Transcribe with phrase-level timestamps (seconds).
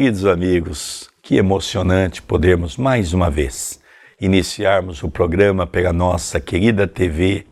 [0.00, 3.78] Queridos amigos, que emocionante podermos mais uma vez
[4.18, 7.44] iniciarmos o programa pela nossa querida TV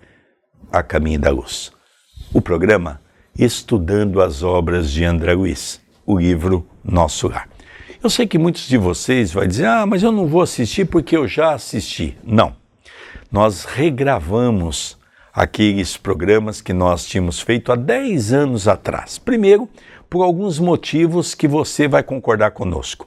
[0.72, 1.70] A Caminho da Luz.
[2.32, 3.02] O programa
[3.38, 7.50] Estudando as Obras de André Luiz, o livro Nosso Lar.
[8.02, 11.18] Eu sei que muitos de vocês vão dizer, ah, mas eu não vou assistir porque
[11.18, 12.16] eu já assisti.
[12.24, 12.56] Não.
[13.30, 14.96] Nós regravamos
[15.34, 19.18] aqueles programas que nós tínhamos feito há 10 anos atrás.
[19.18, 19.68] Primeiro,
[20.08, 23.06] por alguns motivos que você vai concordar conosco.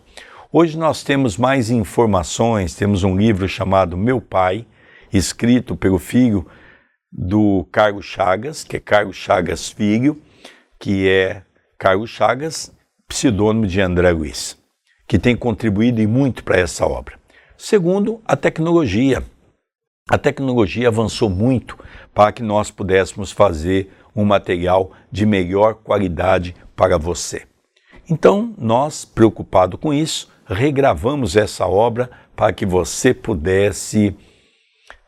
[0.52, 4.66] Hoje nós temos mais informações, temos um livro chamado Meu Pai,
[5.12, 6.46] escrito pelo filho
[7.12, 10.22] do Carlos Chagas, que é Carlos Chagas Filho,
[10.80, 11.44] que é
[11.78, 12.72] Carlos Chagas,
[13.08, 14.58] pseudônimo de André Luiz,
[15.08, 17.20] que tem contribuído muito para essa obra.
[17.58, 19.24] Segundo, a tecnologia.
[20.10, 21.78] A tecnologia avançou muito
[22.14, 27.44] para que nós pudéssemos fazer um material de melhor qualidade para você.
[28.10, 34.18] Então, nós, preocupado com isso, regravamos essa obra para que você pudesse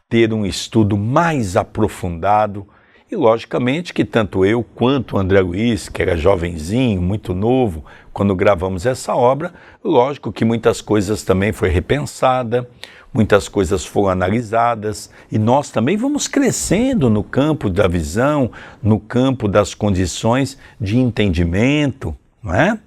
[0.07, 2.67] ter um estudo mais aprofundado
[3.13, 8.35] e, logicamente, que tanto eu quanto o André Luiz, que era jovenzinho, muito novo, quando
[8.35, 12.67] gravamos essa obra, lógico que muitas coisas também foi repensada,
[13.13, 19.47] muitas coisas foram analisadas e nós também vamos crescendo no campo da visão, no campo
[19.47, 22.79] das condições de entendimento, não é?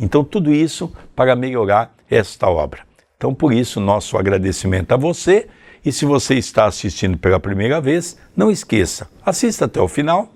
[0.00, 2.80] Então, tudo isso para melhorar esta obra.
[3.18, 5.46] Então, por isso, nosso agradecimento a você.
[5.84, 10.32] E se você está assistindo pela primeira vez, não esqueça, assista até o final.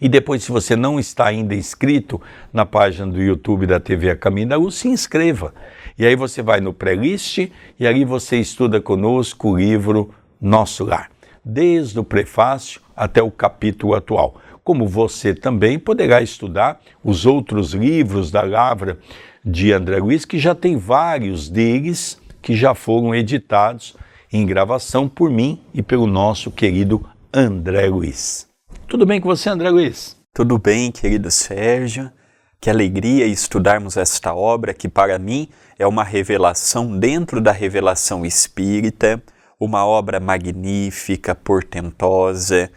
[0.00, 2.20] E depois, se você não está ainda inscrito
[2.52, 5.54] na página do YouTube da TV A Caminho da Luz, se inscreva.
[5.98, 7.48] E aí você vai no playlist
[7.78, 11.10] e ali você estuda conosco o livro Nosso Lar,
[11.44, 14.40] desde o prefácio até o capítulo atual.
[14.64, 18.98] Como você também poderá estudar os outros livros da Lavra
[19.44, 23.96] de André Luiz, que já tem vários deles que já foram editados
[24.32, 28.48] em gravação por mim e pelo nosso querido André Luiz.
[28.88, 30.16] Tudo bem com você, André Luiz?
[30.32, 32.10] Tudo bem, querido Sérgio.
[32.58, 35.48] Que alegria estudarmos esta obra que, para mim,
[35.78, 39.22] é uma revelação dentro da revelação espírita,
[39.60, 42.70] uma obra magnífica, portentosa,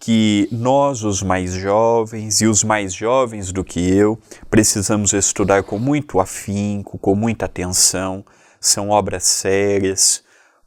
[0.00, 5.78] que nós, os mais jovens e os mais jovens do que eu, precisamos estudar com
[5.78, 8.24] muito afinco, com muita atenção.
[8.60, 10.23] São obras sérias,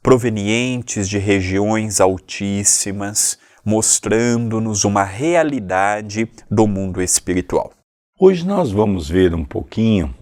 [0.08, 7.72] provenientes de regiões altíssimas, mostrando-nos uma realidade do mundo espiritual.
[8.18, 10.14] Hoje nós vamos ver um pouquinho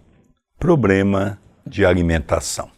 [0.59, 2.69] problema de alimentação.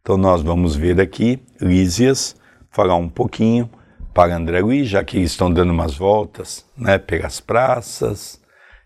[0.00, 2.34] Então nós vamos ver aqui Lísias
[2.72, 3.70] falar um pouquinho
[4.12, 8.40] para André Luiz, já que estão dando umas voltas né, pelas praças,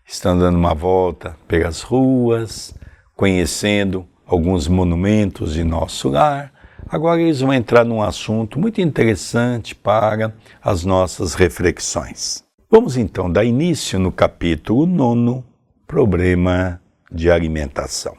[0.05, 2.71] estão dando uma volta pelas ruas,
[3.15, 6.55] conhecendo alguns monumentos de nosso lar.
[6.89, 12.43] Agora eles vão entrar num assunto muito interessante para as nossas reflexões.
[12.69, 15.43] Vamos então dar início no capítulo 9
[15.85, 16.81] problema
[17.11, 18.17] de alimentação.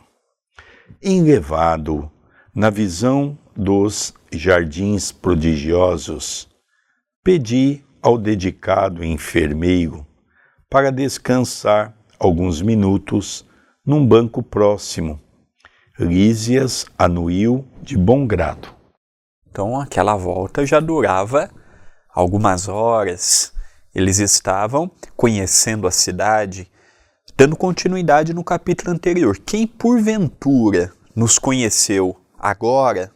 [1.02, 2.10] Enlevado
[2.54, 6.48] na visão dos jardins prodigiosos,
[7.22, 10.06] pedi ao dedicado enfermeiro
[10.68, 13.46] para descansar alguns minutos
[13.84, 15.20] num banco próximo.
[15.98, 18.68] Lísias anuiu de bom grado.
[19.50, 21.50] Então aquela volta já durava
[22.14, 23.52] algumas horas.
[23.94, 26.70] Eles estavam conhecendo a cidade,
[27.38, 33.12] Dando continuidade no capítulo anterior, quem porventura nos conheceu agora,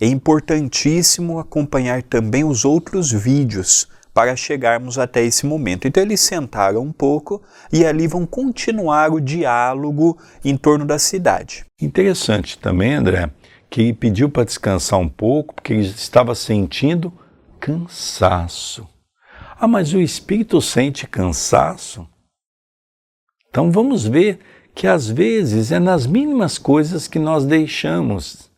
[0.00, 5.86] é importantíssimo acompanhar também os outros vídeos para chegarmos até esse momento.
[5.86, 11.66] Então eles sentaram um pouco e ali vão continuar o diálogo em torno da cidade.
[11.78, 13.30] Interessante também, André,
[13.68, 17.12] que pediu para descansar um pouco porque ele estava sentindo
[17.60, 18.88] cansaço.
[19.60, 22.08] Ah, mas o espírito sente cansaço?
[23.50, 24.38] Então vamos ver
[24.74, 28.50] que às vezes é nas mínimas coisas que nós deixamos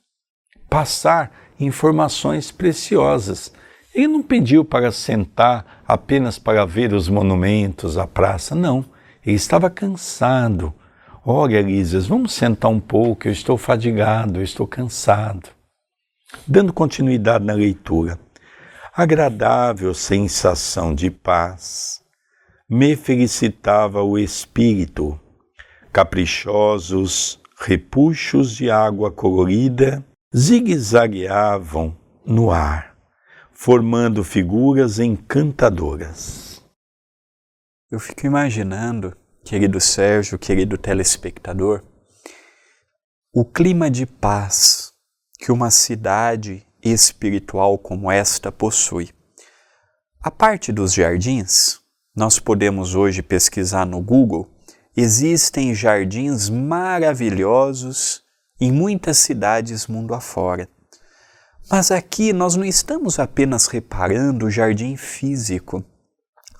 [0.71, 3.53] passar informações preciosas.
[3.99, 8.85] Ele não pediu para sentar apenas para ver os monumentos, a praça, não.
[9.27, 10.73] Ele estava cansado.
[11.27, 15.49] Olha, Elísias, vamos sentar um pouco, eu estou fadigado, eu estou cansado.
[16.47, 18.17] Dando continuidade na leitura.
[18.95, 22.00] Agradável sensação de paz
[22.71, 25.19] me felicitava o espírito,
[25.93, 30.05] caprichosos repuxos de água colorida
[30.37, 32.88] zigue-zagueavam no ar,
[33.61, 36.63] formando figuras encantadoras.
[37.91, 41.83] Eu fico imaginando, querido Sérgio, querido telespectador,
[43.35, 44.93] o clima de paz
[45.41, 49.11] que uma cidade espiritual como esta possui.
[50.21, 51.81] A parte dos jardins,
[52.15, 54.49] nós podemos hoje pesquisar no Google,
[54.97, 58.23] existem jardins maravilhosos
[58.61, 60.69] em muitas cidades mundo afora.
[61.70, 65.85] Mas aqui nós não estamos apenas reparando o jardim físico.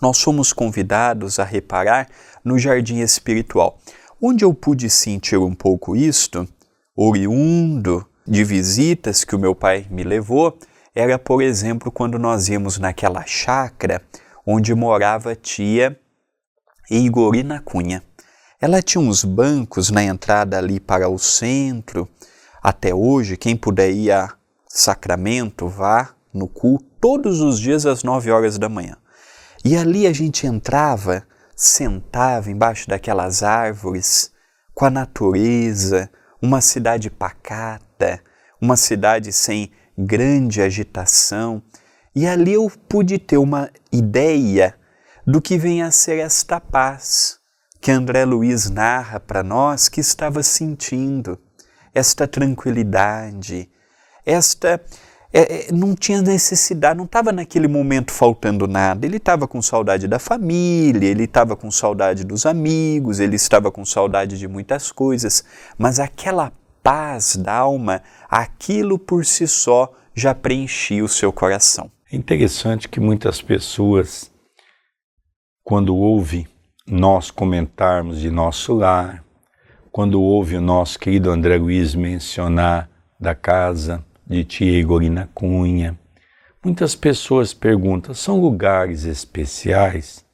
[0.02, 2.08] Nós somos convidados a reparar
[2.44, 3.78] no jardim espiritual.
[4.20, 6.46] Onde eu pude sentir um pouco isto,
[6.94, 10.58] oriundo de visitas que o meu pai me levou,
[10.94, 14.02] era, por exemplo, quando nós íamos naquela chácara
[14.46, 15.99] onde morava a tia
[16.90, 18.02] Igorina Cunha.
[18.61, 22.06] Ela tinha uns bancos na entrada ali para o centro.
[22.62, 24.38] Até hoje, quem puder ir a
[24.80, 28.96] Sacramento, vá no culto todos os dias às 9 horas da manhã.
[29.64, 31.26] E ali a gente entrava,
[31.56, 34.30] sentava embaixo daquelas árvores,
[34.75, 36.08] com a natureza,
[36.40, 38.22] uma cidade pacata,
[38.60, 41.60] uma cidade sem grande agitação.
[42.14, 44.76] E ali eu pude ter uma ideia
[45.26, 47.38] do que vem a ser esta paz
[47.80, 51.38] que André Luiz narra para nós que estava sentindo,
[51.94, 53.70] esta tranquilidade,
[54.28, 54.80] esta
[55.32, 59.04] é, é, não tinha necessidade, não estava naquele momento faltando nada.
[59.06, 63.84] Ele estava com saudade da família, ele estava com saudade dos amigos, ele estava com
[63.84, 65.44] saudade de muitas coisas,
[65.76, 66.52] mas aquela
[66.82, 71.90] paz da alma, aquilo por si só já preenchia o seu coração.
[72.10, 74.30] É interessante que muitas pessoas,
[75.62, 76.46] quando ouvem
[76.86, 79.22] nós comentarmos de nosso lar,
[79.92, 82.88] quando ouve o nosso querido André Luiz mencionar
[83.20, 85.98] da casa, de tia Igorina Cunha.
[86.62, 90.26] Muitas pessoas perguntam: são lugares especiais?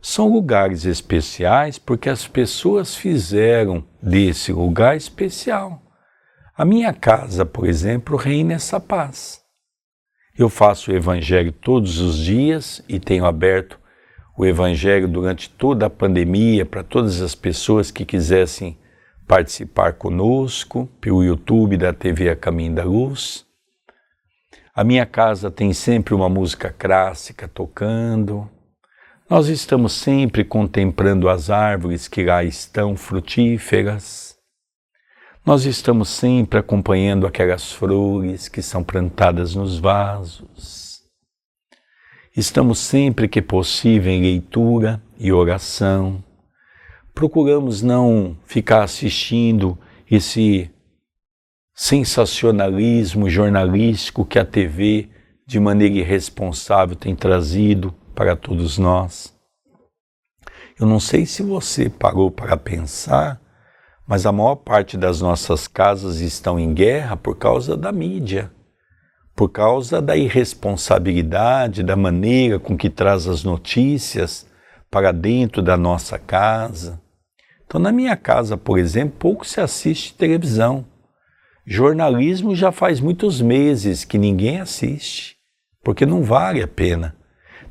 [0.00, 5.82] São lugares especiais porque as pessoas fizeram desse lugar especial.
[6.56, 9.42] A minha casa, por exemplo, reina essa paz.
[10.36, 13.78] Eu faço o Evangelho todos os dias e tenho aberto
[14.36, 18.76] o Evangelho durante toda a pandemia para todas as pessoas que quisessem
[19.26, 23.44] participar conosco pelo YouTube da TV A Caminho da Luz.
[24.74, 28.50] A minha casa tem sempre uma música clássica tocando.
[29.28, 34.34] Nós estamos sempre contemplando as árvores que lá estão frutíferas.
[35.46, 41.02] Nós estamos sempre acompanhando aquelas flores que são plantadas nos vasos.
[42.34, 46.23] Estamos sempre que possível em leitura e oração
[47.14, 49.78] procuramos não ficar assistindo
[50.10, 50.70] esse
[51.72, 55.08] sensacionalismo jornalístico que a TV,
[55.46, 59.32] de maneira irresponsável, tem trazido para todos nós.
[60.78, 63.40] Eu não sei se você parou para pensar,
[64.06, 68.50] mas a maior parte das nossas casas estão em guerra por causa da mídia,
[69.36, 74.46] por causa da irresponsabilidade, da maneira com que traz as notícias
[74.90, 77.03] para dentro da nossa casa.
[77.66, 80.86] Então, na minha casa, por exemplo, pouco se assiste televisão.
[81.66, 85.36] Jornalismo já faz muitos meses que ninguém assiste,
[85.82, 87.16] porque não vale a pena.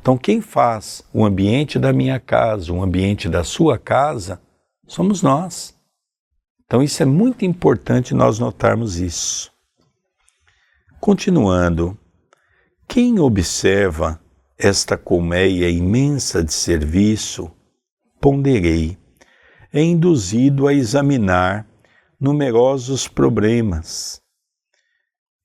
[0.01, 4.41] Então, quem faz o ambiente da minha casa, o ambiente da sua casa,
[4.87, 5.73] somos nós.
[6.65, 9.51] Então, isso é muito importante nós notarmos isso.
[10.99, 11.97] Continuando,
[12.87, 14.19] quem observa
[14.57, 17.51] esta colmeia imensa de serviço,
[18.19, 18.97] ponderei
[19.73, 21.67] é induzido a examinar
[22.19, 24.21] numerosos problemas.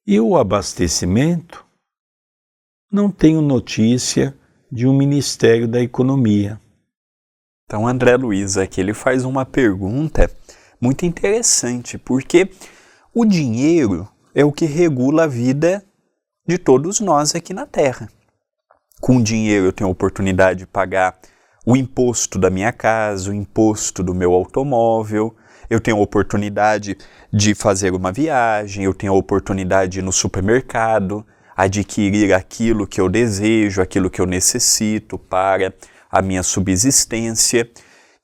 [0.06, 1.66] E o abastecimento?
[2.92, 4.36] Não tenho notícia
[4.70, 6.60] de um Ministério da Economia.
[7.64, 10.30] Então, André Luiz aqui ele faz uma pergunta
[10.80, 12.50] muito interessante, porque
[13.14, 15.84] o dinheiro é o que regula a vida
[16.46, 18.08] de todos nós aqui na Terra.
[19.00, 21.18] Com dinheiro eu tenho a oportunidade de pagar
[21.68, 25.36] o imposto da minha casa, o imposto do meu automóvel,
[25.68, 26.96] eu tenho a oportunidade
[27.30, 32.98] de fazer uma viagem, eu tenho a oportunidade de ir no supermercado, adquirir aquilo que
[32.98, 35.74] eu desejo, aquilo que eu necessito para
[36.10, 37.68] a minha subsistência.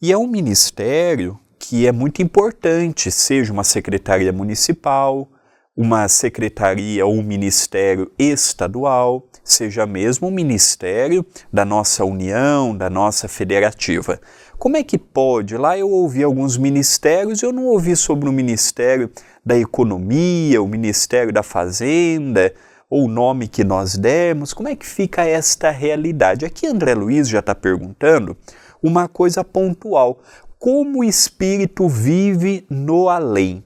[0.01, 5.29] E é um ministério que é muito importante, seja uma secretaria municipal,
[5.77, 13.27] uma secretaria ou um ministério estadual, seja mesmo um ministério da nossa união, da nossa
[13.27, 14.21] federativa.
[14.57, 15.57] Como é que pode?
[15.57, 19.11] Lá eu ouvi alguns ministérios, eu não ouvi sobre o Ministério
[19.45, 22.55] da Economia, o Ministério da Fazenda,
[22.89, 24.55] ou o nome que nós demos.
[24.55, 26.47] Como é que fica esta realidade?
[26.47, 28.37] Aqui André Luiz já está perguntando
[28.81, 30.21] uma coisa pontual:
[30.57, 33.65] como o espírito vive no além?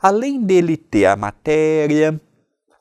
[0.00, 2.18] Além dele ter a matéria,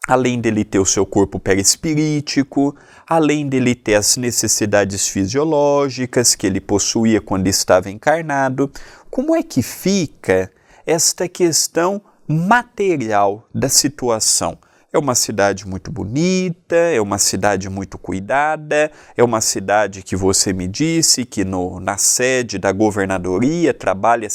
[0.07, 2.75] além dele ter o seu corpo perispirítico,
[3.07, 8.71] além dele ter as necessidades fisiológicas que ele possuía quando estava encarnado,
[9.09, 10.51] como é que fica
[10.85, 14.57] esta questão material da situação?
[14.91, 20.51] É uma cidade muito bonita, é uma cidade muito cuidada, é uma cidade que você
[20.51, 24.27] me disse que no, na sede da governadoria trabalha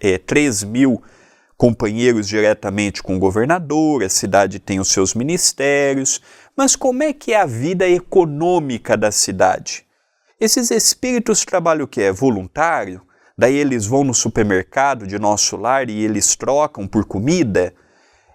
[0.00, 1.02] é, 3 mil
[1.58, 6.22] companheiros diretamente com o governador, a cidade tem os seus ministérios,
[6.56, 9.84] mas como é que é a vida econômica da cidade?
[10.40, 12.00] Esses espíritos trabalham o que?
[12.00, 13.02] É voluntário?
[13.36, 17.74] Daí eles vão no supermercado de nosso lar e eles trocam por comida?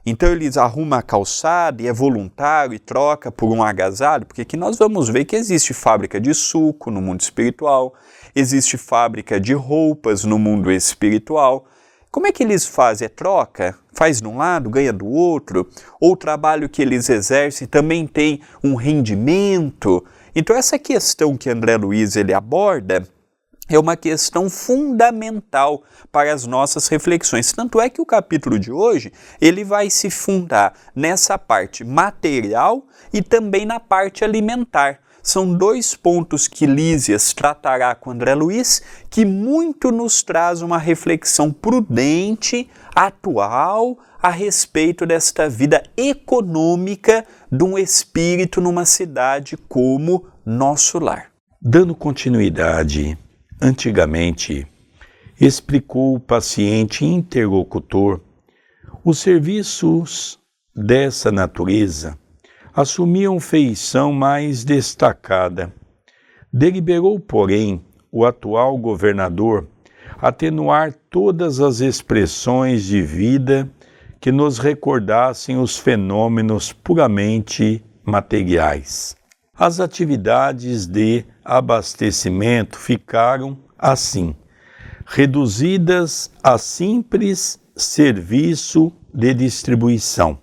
[0.05, 4.57] Então eles arrumam a calçada e é voluntário e troca por um agasalho, porque aqui
[4.57, 7.93] nós vamos ver que existe fábrica de suco no mundo espiritual,
[8.35, 11.65] existe fábrica de roupas no mundo espiritual.
[12.13, 13.07] Como é que eles fazem?
[13.07, 13.75] É troca?
[13.91, 15.67] Faz de um lado, ganha do outro?
[15.99, 20.05] Ou o trabalho que eles exercem também tem um rendimento?
[20.35, 23.01] Então essa questão que André Luiz ele aborda
[23.67, 27.51] é uma questão fundamental para as nossas reflexões.
[27.51, 33.23] Tanto é que o capítulo de hoje, ele vai se fundar nessa parte material e
[33.23, 34.99] também na parte alimentar.
[35.23, 41.51] São dois pontos que Lísias tratará com André Luiz, que muito nos traz uma reflexão
[41.51, 51.31] prudente, atual, a respeito desta vida econômica de um espírito numa cidade como nosso lar.
[51.61, 53.17] Dando continuidade
[53.65, 54.67] Antigamente,
[55.39, 58.19] explicou o paciente interlocutor,
[59.05, 60.37] os serviços
[60.75, 62.19] dessa natureza
[62.75, 65.73] assumiam feição mais destacada.
[66.51, 69.67] Deliberou, porém, o atual governador
[70.21, 73.69] atenuar todas as expressões de vida
[74.21, 79.15] que nos recordassem os fenômenos puramente materiais.
[79.53, 84.33] As atividades de abastecimento ficaram, assim,
[85.05, 90.39] reduzidas a simples serviço de distribuição,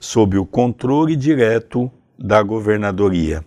[0.00, 3.44] sob o controle direto da governadoria.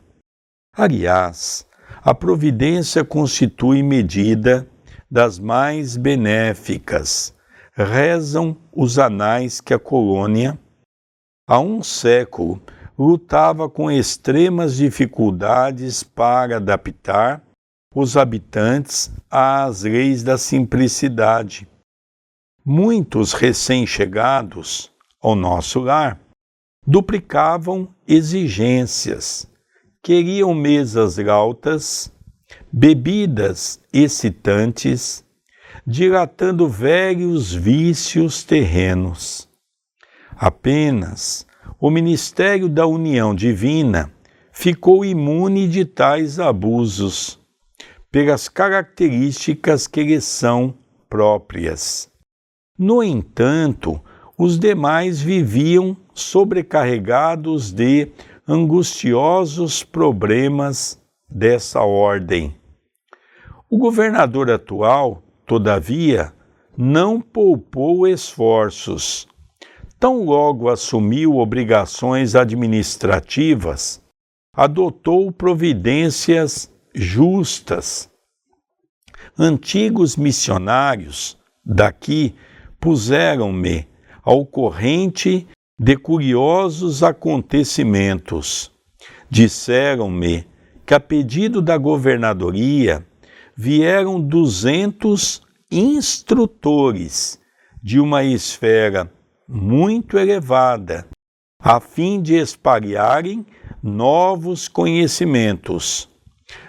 [0.76, 1.66] Aliás,
[2.04, 4.68] a providência constitui medida
[5.10, 7.36] das mais benéficas,
[7.74, 10.58] rezam os anais que a colônia,
[11.48, 12.62] há um século,
[12.98, 17.44] lutava com extremas dificuldades para adaptar
[17.94, 21.68] os habitantes às leis da simplicidade.
[22.64, 26.21] Muitos recém-chegados ao nosso lar
[26.86, 29.48] duplicavam exigências,
[30.02, 32.12] queriam mesas altas,
[32.72, 35.24] bebidas excitantes,
[35.86, 39.48] dilatando velhos vícios terrenos.
[40.36, 41.46] Apenas
[41.80, 44.12] o ministério da união divina
[44.52, 47.40] ficou imune de tais abusos,
[48.12, 50.78] pelas características que lhe são
[51.10, 52.12] próprias.
[52.78, 54.02] No entanto,
[54.38, 58.12] os demais viviam sobrecarregados de
[58.48, 62.56] angustiosos problemas dessa ordem.
[63.70, 66.34] O governador atual, todavia,
[66.78, 69.28] não poupou esforços
[70.02, 74.02] tão logo assumiu obrigações administrativas,
[74.52, 78.10] adotou providências justas.
[79.38, 82.34] Antigos missionários daqui
[82.80, 83.88] puseram-me
[84.24, 85.48] ao corrente
[85.84, 88.72] de curiosos acontecimentos.
[89.28, 90.48] Disseram-me
[90.86, 93.04] que, a pedido da governadoria,
[93.58, 97.40] vieram duzentos instrutores
[97.82, 99.12] de uma esfera
[99.50, 101.08] muito elevada,
[101.60, 103.44] a fim de espalharem
[103.82, 106.08] novos conhecimentos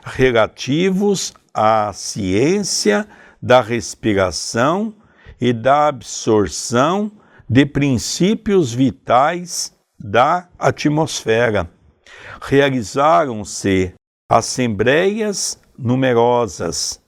[0.05, 3.07] relativos à ciência
[3.43, 4.95] da respiração
[5.39, 7.13] e da absorção
[7.53, 11.71] de princípios vitais da atmosfera.
[12.41, 13.93] Realizaram-se
[14.27, 16.99] assembleias numerosas.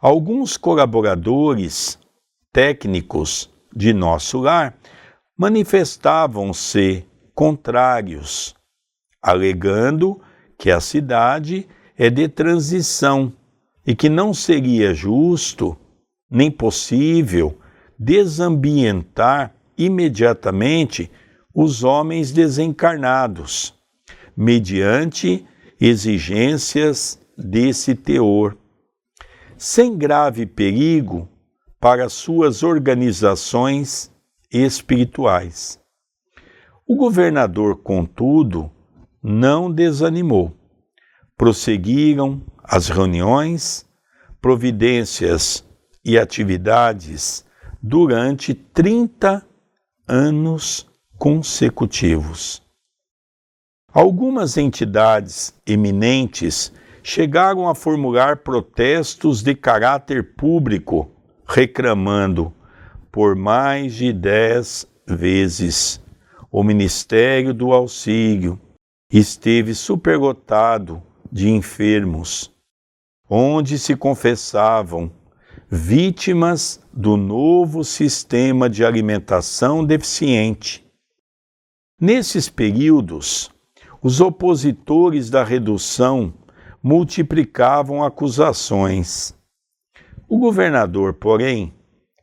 [0.00, 1.98] Alguns colaboradores
[2.52, 4.78] técnicos de nosso lar
[5.36, 8.54] manifestavam-se contrários,
[9.20, 10.20] alegando
[10.56, 11.66] que a cidade
[11.98, 13.32] é de transição
[13.84, 15.76] e que não seria justo
[16.30, 17.58] nem possível
[17.98, 21.10] desambientar imediatamente
[21.54, 23.74] os homens desencarnados,
[24.36, 25.46] mediante
[25.80, 28.56] exigências desse teor,
[29.56, 31.28] sem grave perigo
[31.80, 34.10] para suas organizações
[34.50, 35.80] espirituais.
[36.86, 38.70] O governador, contudo,
[39.22, 40.56] não desanimou.
[41.36, 43.86] Prosseguiram as reuniões,
[44.40, 45.64] providências
[46.04, 47.44] e atividades
[47.82, 49.44] durante 30
[50.06, 50.86] anos
[51.18, 52.62] consecutivos.
[53.92, 61.10] Algumas entidades eminentes chegaram a formular protestos de caráter público,
[61.46, 62.52] reclamando
[63.10, 66.00] por mais de dez vezes
[66.50, 68.58] o Ministério do Auxílio
[69.12, 72.50] esteve superlotado de enfermos,
[73.28, 75.10] onde se confessavam
[75.74, 80.86] vítimas do novo sistema de alimentação deficiente.
[81.98, 83.50] Nesses períodos,
[84.02, 86.34] os opositores da redução
[86.82, 89.34] multiplicavam acusações.
[90.28, 91.72] O governador, porém,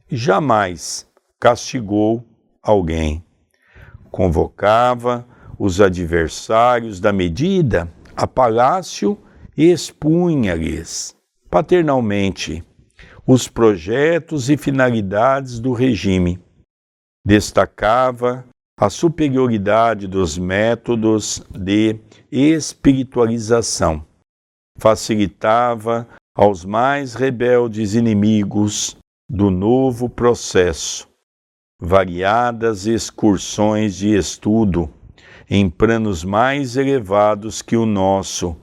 [0.07, 2.23] jamais castigou
[2.61, 3.25] alguém.
[4.11, 5.27] Convocava
[5.57, 9.17] os adversários da medida a palácio
[9.57, 11.17] e expunha-lhes
[11.49, 12.63] paternalmente
[13.31, 16.39] os projetos e finalidades do regime.
[17.23, 18.43] Destacava
[18.75, 21.99] a superioridade dos métodos de
[22.31, 24.03] espiritualização.
[24.79, 28.97] Facilitava aos mais rebeldes inimigos
[29.29, 31.07] do novo processo
[31.79, 34.91] variadas excursões de estudo
[35.47, 38.57] em planos mais elevados que o nosso,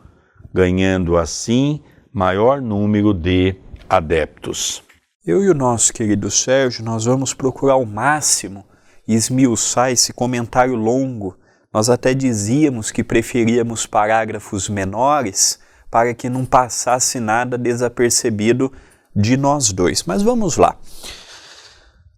[0.53, 1.81] ganhando assim
[2.13, 3.55] maior número de
[3.89, 4.83] adeptos.
[5.25, 8.65] Eu e o nosso querido Sérgio, nós vamos procurar ao máximo
[9.07, 11.37] esmiuçar esse comentário longo.
[11.73, 15.59] Nós até dizíamos que preferíamos parágrafos menores
[15.91, 18.73] para que não passasse nada desapercebido
[19.15, 20.05] de nós dois.
[20.05, 20.77] Mas vamos lá.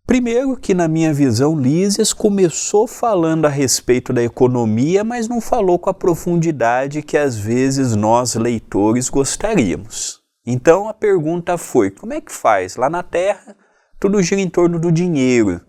[0.07, 5.79] Primeiro que na minha visão Lísias começou falando a respeito da economia, mas não falou
[5.79, 10.28] com a profundidade que às vezes nós leitores gostaríamos.
[10.51, 12.75] Então a pergunta foi: como é que faz?
[12.77, 13.55] Lá na Terra
[14.01, 15.61] tudo gira em torno do dinheiro.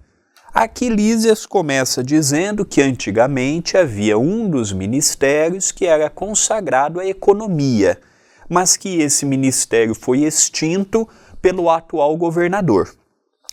[0.53, 7.99] Aqui Lísias começa dizendo que antigamente havia um dos ministérios que era consagrado à economia,
[8.47, 11.05] mas que esse ministério foi extinto
[11.41, 12.89] pelo atual governador.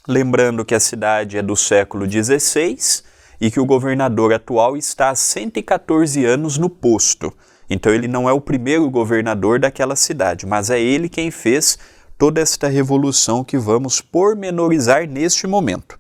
[0.07, 3.03] Lembrando que a cidade é do século XVI
[3.41, 7.33] e que o governador atual está há 114 anos no posto.
[7.69, 11.79] Então ele não é o primeiro governador daquela cidade, mas é ele quem fez
[12.19, 15.99] toda esta revolução que vamos pormenorizar neste momento.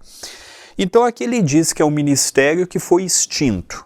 [0.78, 3.84] Então aqui ele diz que é um ministério que foi extinto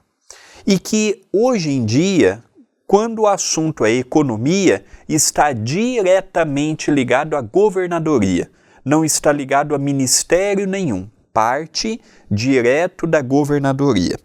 [0.67, 2.43] e que hoje em dia,
[2.87, 8.51] quando o assunto é economia, está diretamente ligado à governadoria,
[8.85, 14.19] não está ligado a ministério nenhum, parte direto da governadoria.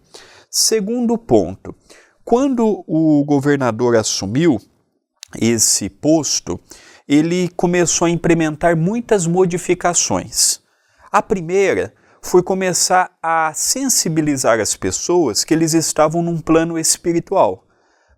[0.50, 1.74] Segundo ponto,
[2.26, 4.60] quando o governador assumiu
[5.40, 6.58] esse posto,
[7.06, 10.58] ele começou a implementar muitas modificações.
[11.12, 17.64] A primeira foi começar a sensibilizar as pessoas que eles estavam num plano espiritual.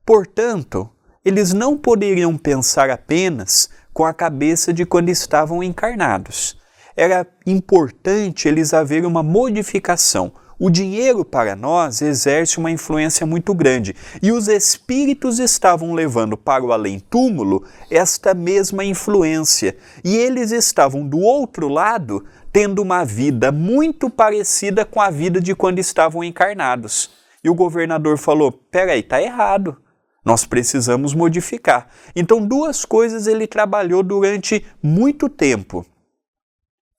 [0.07, 0.89] Portanto,
[1.23, 6.57] eles não poderiam pensar apenas com a cabeça de quando estavam encarnados.
[6.97, 13.95] Era importante eles haverem uma modificação, o dinheiro para nós exerce uma influência muito grande
[14.21, 21.19] e os espíritos estavam levando para o além-túmulo esta mesma influência e eles estavam do
[21.19, 27.11] outro lado tendo uma vida muito parecida com a vida de quando estavam encarnados.
[27.45, 29.77] E o governador falou: peraí, tá errado.
[30.25, 31.89] Nós precisamos modificar.
[32.17, 35.87] Então, duas coisas ele trabalhou durante muito tempo: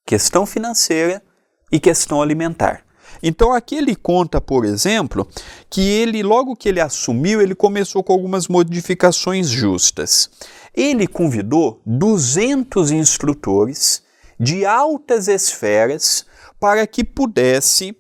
[0.06, 1.22] questão financeira
[1.72, 2.89] e questão alimentar.
[3.22, 5.28] Então aqui ele conta, por exemplo,
[5.70, 10.30] que ele logo que ele assumiu, ele começou com algumas modificações justas.
[10.74, 14.04] Ele convidou 200 instrutores
[14.40, 16.26] de altas esferas
[16.60, 17.96] para que pudesse,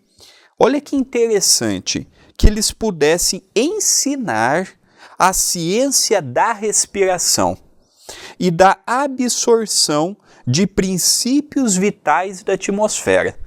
[0.58, 4.70] olha que interessante, que eles pudessem ensinar
[5.18, 7.58] a ciência da respiração
[8.40, 10.16] e da absorção
[10.48, 13.38] de princípios vitais da atmosfera.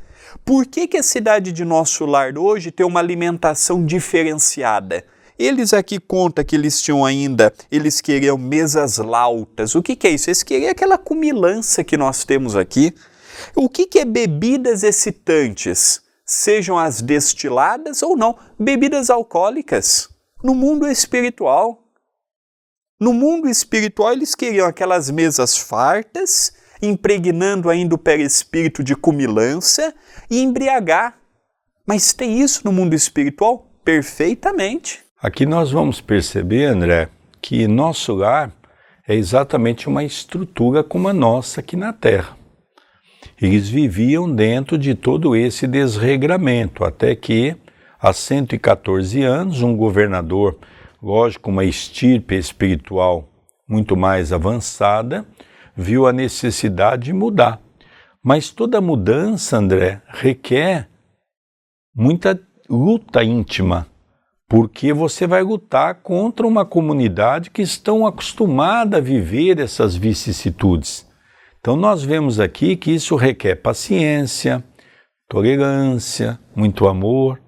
[0.44, 5.04] Por que, que a cidade de nosso lar hoje tem uma alimentação diferenciada?
[5.38, 9.74] Eles aqui contam que eles tinham ainda, eles queriam mesas lautas.
[9.74, 10.28] O que, que é isso?
[10.28, 12.94] Eles queriam aquela cumilança que nós temos aqui.
[13.54, 16.02] O que, que é bebidas excitantes?
[16.26, 20.08] Sejam as destiladas ou não, bebidas alcoólicas.
[20.42, 21.82] No mundo espiritual.
[23.00, 26.52] No mundo espiritual, eles queriam aquelas mesas fartas,
[26.82, 29.94] impregnando ainda o perispírito de cumilança
[30.28, 31.16] e embriagar.
[31.86, 33.66] Mas tem isso no mundo espiritual?
[33.84, 35.00] Perfeitamente.
[35.22, 37.08] Aqui nós vamos perceber, André,
[37.40, 38.52] que nosso lar
[39.06, 42.36] é exatamente uma estrutura como a nossa aqui na Terra.
[43.40, 47.56] Eles viviam dentro de todo esse desregramento, até que,
[48.00, 50.58] há 114 anos, um governador,
[51.02, 53.28] lógico, uma estirpe espiritual
[53.68, 55.26] muito mais avançada,
[55.76, 57.60] viu a necessidade de mudar.
[58.22, 60.88] Mas toda mudança, André, requer
[61.94, 63.86] muita luta íntima,
[64.48, 71.06] porque você vai lutar contra uma comunidade que estão acostumada a viver essas vicissitudes.
[71.58, 74.64] Então nós vemos aqui que isso requer paciência,
[75.28, 77.40] tolerância, muito amor.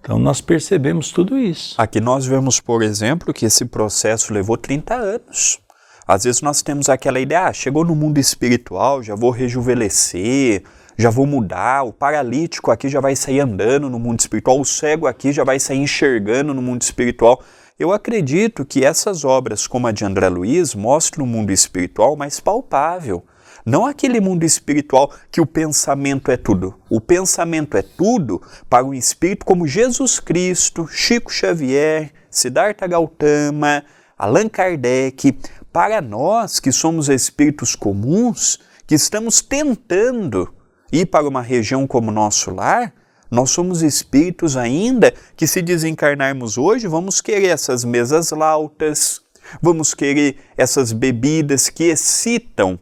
[0.00, 1.74] Então nós percebemos tudo isso.
[1.78, 5.61] Aqui nós vemos, por exemplo, que esse processo levou 30 anos.
[6.06, 10.62] Às vezes nós temos aquela ideia, ah, chegou no mundo espiritual, já vou rejuvenescer,
[10.96, 15.06] já vou mudar, o paralítico aqui já vai sair andando no mundo espiritual, o cego
[15.06, 17.42] aqui já vai sair enxergando no mundo espiritual.
[17.78, 22.38] Eu acredito que essas obras, como a de André Luiz, mostram o mundo espiritual mais
[22.38, 23.24] palpável.
[23.64, 26.74] Não aquele mundo espiritual que o pensamento é tudo.
[26.90, 33.84] O pensamento é tudo para um espírito como Jesus Cristo, Chico Xavier, Siddhartha Gautama,
[34.18, 35.38] Allan Kardec.
[35.72, 40.52] Para nós que somos espíritos comuns, que estamos tentando
[40.92, 42.92] ir para uma região como nosso lar,
[43.30, 49.22] nós somos espíritos ainda que, se desencarnarmos hoje, vamos querer essas mesas lautas,
[49.62, 52.78] vamos querer essas bebidas que excitam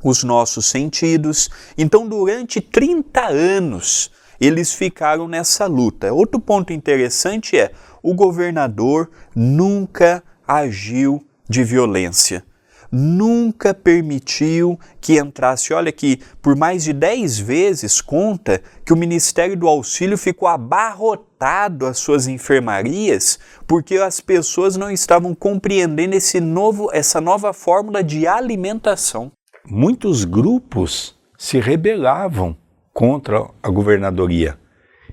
[0.00, 1.50] os nossos sentidos.
[1.76, 6.12] Então, durante 30 anos, eles ficaram nessa luta.
[6.12, 12.42] Outro ponto interessante é: o governador nunca agiu de violência.
[12.90, 15.74] Nunca permitiu que entrasse.
[15.74, 21.84] Olha aqui, por mais de 10 vezes conta que o Ministério do Auxílio ficou abarrotado
[21.84, 28.26] às suas enfermarias porque as pessoas não estavam compreendendo esse novo, essa nova fórmula de
[28.26, 29.30] alimentação
[29.70, 32.56] muitos grupos se rebelavam
[32.92, 34.58] contra a governadoria.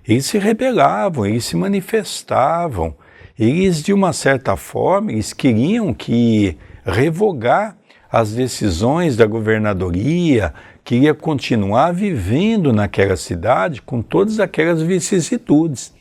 [0.06, 2.96] Eles se rebelavam, eles se manifestavam,
[3.38, 7.78] eles de uma certa forma eles queriam que revogar
[8.12, 15.94] as decisões da governadoria, queria continuar vivendo naquela cidade com todas aquelas vicissitudes.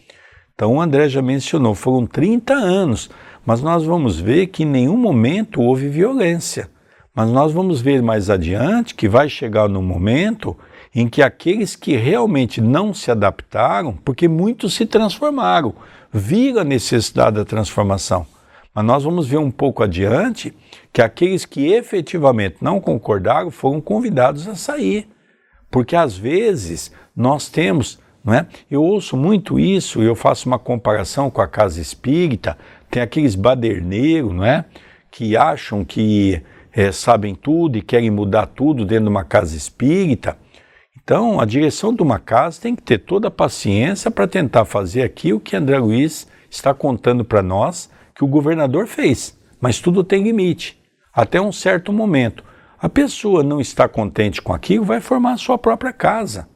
[0.54, 3.10] Então o André já mencionou, foram 30 anos,
[3.44, 6.70] mas nós vamos ver que em nenhum momento houve violência.
[7.14, 10.56] Mas nós vamos ver mais adiante que vai chegar no momento
[10.94, 15.74] em que aqueles que realmente não se adaptaram, porque muitos se transformaram,
[16.16, 18.26] viram a necessidade da transformação.
[18.74, 20.54] Mas nós vamos ver um pouco adiante
[20.92, 25.08] que aqueles que efetivamente não concordaram foram convidados a sair.
[25.70, 28.46] Porque às vezes nós temos, não é?
[28.70, 32.56] Eu ouço muito isso, eu faço uma comparação com a casa espírita,
[32.90, 34.64] tem aqueles baderneiros, não é?
[35.10, 40.36] Que acham que é, sabem tudo e querem mudar tudo dentro de uma casa espírita.
[41.06, 45.04] Então, a direção de uma casa tem que ter toda a paciência para tentar fazer
[45.04, 49.38] aqui o que André Luiz está contando para nós que o governador fez.
[49.60, 50.82] Mas tudo tem limite,
[51.14, 52.42] até um certo momento.
[52.76, 56.48] A pessoa não está contente com aquilo, vai formar a sua própria casa.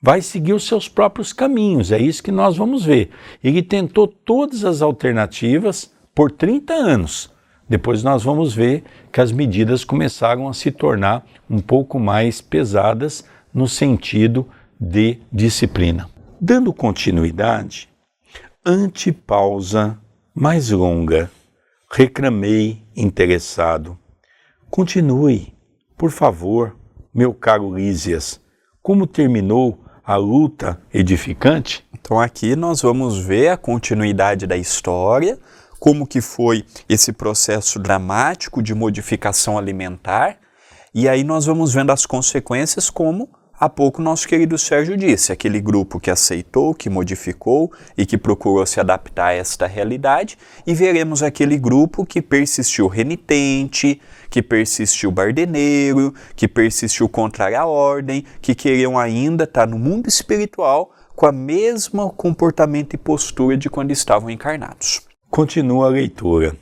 [0.00, 3.10] Vai seguir os seus próprios caminhos, é isso que nós vamos ver.
[3.44, 7.35] Ele tentou todas as alternativas por 30 anos
[7.68, 13.24] depois nós vamos ver que as medidas começaram a se tornar um pouco mais pesadas
[13.52, 14.48] no sentido
[14.80, 16.08] de disciplina.
[16.40, 17.88] Dando continuidade,
[18.64, 19.98] ante pausa
[20.34, 21.30] mais longa,
[21.90, 23.98] reclamei interessado.
[24.70, 25.54] Continue,
[25.96, 26.76] por favor,
[27.14, 28.40] meu caro Lísias.
[28.82, 31.84] Como terminou a luta edificante?
[31.92, 35.38] Então aqui nós vamos ver a continuidade da história
[35.78, 40.38] como que foi esse processo dramático de modificação alimentar,
[40.94, 45.60] e aí nós vamos vendo as consequências como há pouco nosso querido Sérgio disse, aquele
[45.60, 51.22] grupo que aceitou, que modificou e que procurou se adaptar a esta realidade, e veremos
[51.22, 58.98] aquele grupo que persistiu renitente, que persistiu bardeneiro, que persistiu contrário à ordem, que queriam
[58.98, 65.05] ainda estar no mundo espiritual com a mesma comportamento e postura de quando estavam encarnados.
[65.36, 66.56] Continua a leitura.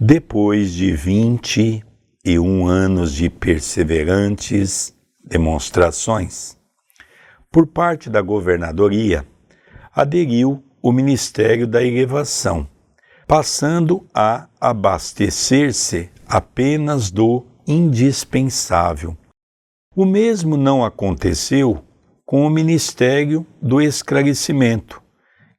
[0.00, 1.80] Depois de vinte
[2.24, 4.92] e um anos de perseverantes
[5.24, 6.56] demonstrações,
[7.52, 9.24] por parte da governadoria,
[9.94, 12.68] aderiu o Ministério da Elevação,
[13.28, 19.16] passando a abastecer-se apenas do indispensável.
[19.94, 21.84] O mesmo não aconteceu
[22.26, 25.00] com o Ministério do Esclarecimento,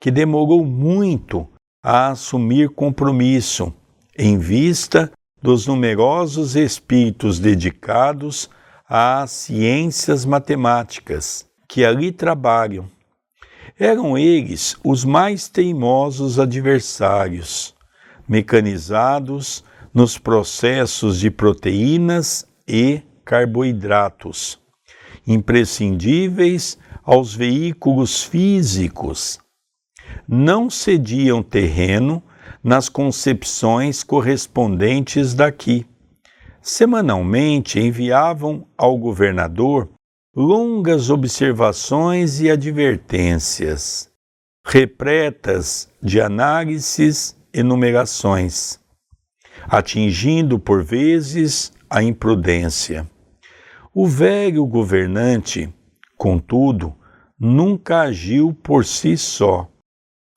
[0.01, 1.47] que demorou muito
[1.87, 3.71] a assumir compromisso
[4.17, 8.49] em vista dos numerosos espíritos dedicados
[8.89, 12.89] às ciências matemáticas que ali trabalham.
[13.77, 17.75] Eram eles os mais teimosos adversários,
[18.27, 24.59] mecanizados nos processos de proteínas e carboidratos,
[25.27, 29.44] imprescindíveis aos veículos físicos.
[30.27, 32.21] Não cediam terreno
[32.63, 35.85] nas concepções correspondentes daqui.
[36.61, 39.89] Semanalmente enviavam ao governador
[40.35, 44.09] longas observações e advertências,
[44.65, 48.79] repletas de análises e numerações,
[49.67, 53.09] atingindo por vezes a imprudência.
[53.93, 55.73] O velho governante,
[56.17, 56.93] contudo,
[57.39, 59.69] nunca agiu por si só.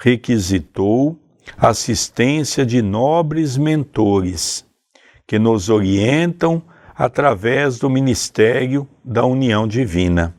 [0.01, 1.19] Requisitou
[1.57, 4.65] assistência de nobres mentores
[5.27, 6.63] que nos orientam
[6.95, 10.37] através do ministério da união divina.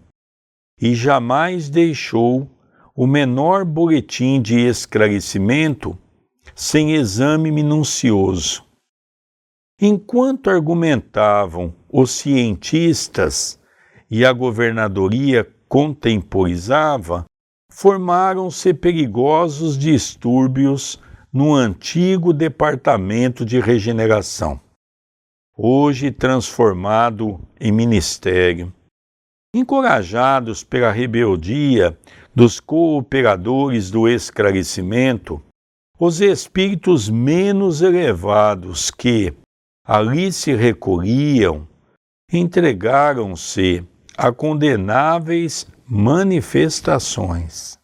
[0.81, 2.49] E jamais deixou
[2.95, 5.97] o menor boletim de esclarecimento
[6.55, 8.69] sem exame minucioso
[9.81, 13.57] Enquanto argumentavam os cientistas
[14.11, 17.23] e a governadoria contemporizava,
[17.79, 20.99] formaram-se perigosos distúrbios
[21.31, 24.59] no antigo departamento de regeneração,
[25.57, 28.73] hoje transformado em ministério.
[29.55, 31.97] Encorajados pela rebeldia
[32.35, 35.41] dos cooperadores do esclarecimento,
[35.97, 39.33] os espíritos menos elevados que,
[39.87, 41.65] ali se recolhiam,
[42.29, 43.87] entregaram-se
[44.17, 47.79] a condenáveis manifestações.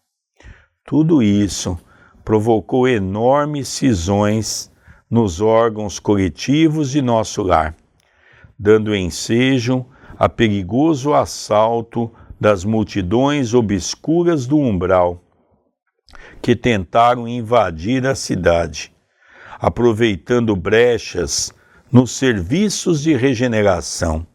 [0.86, 1.76] Tudo isso
[2.24, 4.72] provocou enormes cisões
[5.10, 7.76] nos órgãos coletivos de nosso lar,
[8.60, 9.88] dando ensejo
[10.20, 15.24] a perigoso assalto das multidões obscuras do umbral
[16.44, 18.94] que tentaram invadir a cidade,
[19.60, 21.52] aproveitando brechas
[21.92, 24.28] nos serviços de regeneração,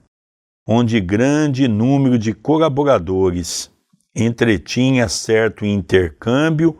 [0.73, 3.69] onde grande número de colaboradores
[4.15, 6.79] entretinha certo intercâmbio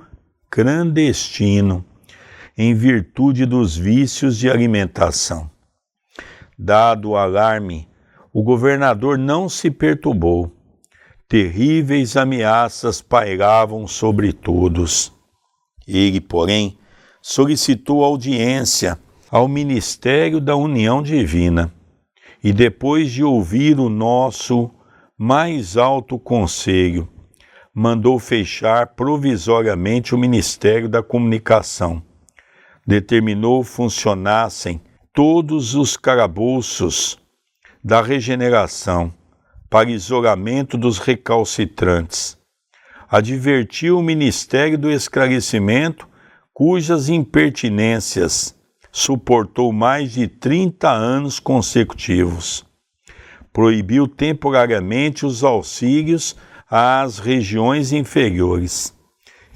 [0.49, 1.85] clandestino
[2.57, 5.51] em virtude dos vícios de alimentação.
[6.57, 7.89] Dado o alarme,
[8.33, 10.53] o governador não se perturbou.
[11.29, 15.13] Terríveis ameaças pairavam sobre todos.
[15.85, 16.79] Ele, porém,
[17.21, 18.97] solicitou audiência
[19.29, 21.73] ao ministério da união divina
[22.43, 24.71] e depois de ouvir o nosso
[25.17, 27.09] mais alto conselho,
[27.75, 32.03] mandou fechar provisoriamente o ministério da comunicação.
[32.87, 34.81] Determinou funcionassem
[35.13, 37.19] todos os carabouços
[37.85, 39.13] da regeneração
[39.69, 42.39] para isolamento dos recalcitrantes.
[43.09, 46.09] Advertiu o ministério do esclarecimento
[46.53, 48.55] cujas impertinências
[48.93, 52.65] suportou mais de 30 anos consecutivos.
[53.53, 56.37] Proibiu temporariamente os auxílios
[56.71, 58.95] às regiões inferiores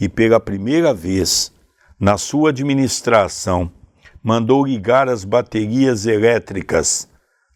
[0.01, 1.53] e, pela primeira vez
[1.99, 3.71] na sua administração,
[4.23, 7.09] mandou ligar as baterias elétricas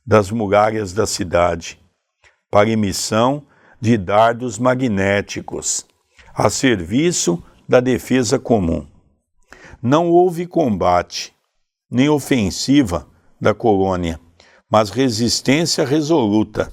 [0.07, 1.79] das muralhas da cidade
[2.51, 3.47] para emissão
[3.81, 5.85] de dardos magnéticos
[6.35, 8.87] a serviço da defesa comum.
[9.83, 11.35] Não houve combate
[11.91, 13.09] nem ofensiva
[13.41, 14.21] da colônia,
[14.71, 16.73] mas resistência resoluta.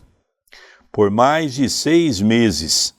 [0.91, 2.93] Por mais de seis meses,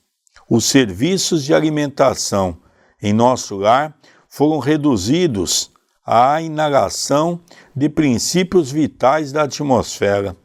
[0.48, 2.58] os serviços de alimentação
[3.02, 3.98] em nosso lar
[4.28, 5.70] foram reduzidos
[6.04, 7.40] à inalação
[7.74, 10.36] de princípios vitais da atmosfera,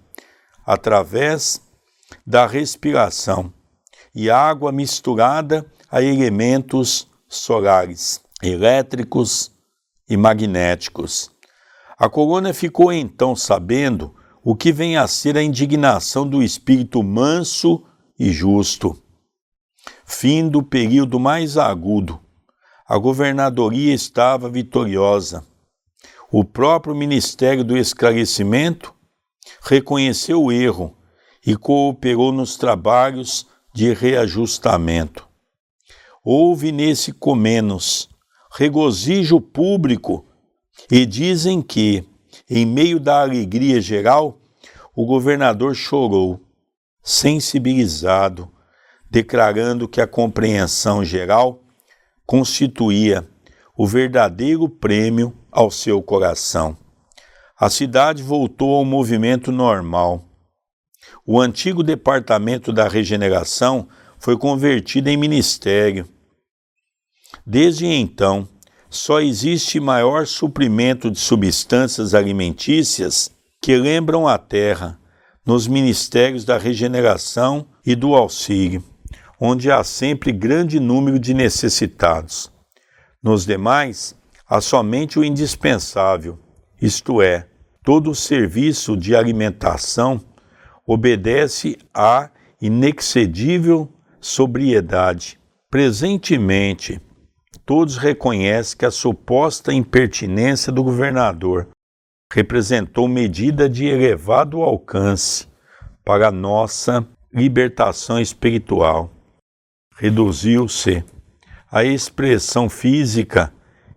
[0.65, 1.61] através
[2.25, 3.53] da respiração
[4.13, 9.51] e água misturada a elementos solares, elétricos
[10.09, 11.30] e magnéticos.
[12.01, 17.83] A colônia ficou então sabendo o que vem a ser a indignação do espírito manso
[18.17, 18.99] e justo.
[20.03, 22.19] Fim do período mais agudo.
[22.87, 25.45] A governadoria estava vitoriosa.
[26.31, 28.95] O próprio Ministério do Esclarecimento
[29.61, 30.97] reconheceu o erro
[31.45, 35.27] e cooperou nos trabalhos de reajustamento.
[36.25, 38.09] Houve nesse Comenos
[38.51, 40.25] regozijo público
[40.89, 42.03] e dizem que,
[42.49, 44.39] em meio da alegria geral,
[44.95, 46.39] o governador chorou,
[47.03, 48.51] sensibilizado,
[49.09, 51.63] declarando que a compreensão geral
[52.25, 53.27] constituía
[53.75, 56.77] o verdadeiro prêmio ao seu coração.
[57.59, 60.23] A cidade voltou ao movimento normal.
[61.25, 63.87] O antigo departamento da regeneração
[64.19, 66.07] foi convertido em ministério.
[67.45, 68.47] Desde então,
[68.91, 74.99] só existe maior suprimento de substâncias alimentícias que lembram a terra,
[75.45, 78.83] nos ministérios da regeneração e do auxílio,
[79.39, 82.51] onde há sempre grande número de necessitados.
[83.23, 84.13] Nos demais,
[84.45, 86.37] há somente o indispensável,
[86.81, 87.47] isto é,
[87.83, 90.19] todo o serviço de alimentação
[90.85, 92.29] obedece à
[92.61, 95.39] inexcedível sobriedade.
[95.69, 96.99] Presentemente,
[97.65, 101.69] todos reconhecem que a suposta impertinência do governador
[102.31, 105.47] representou medida de elevado alcance
[106.03, 109.11] para a nossa libertação espiritual.
[109.97, 111.03] Reduziu-se
[111.71, 113.53] a expressão física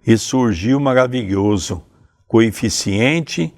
[0.06, 1.82] e surgiu maravilhoso
[2.26, 3.52] coeficiente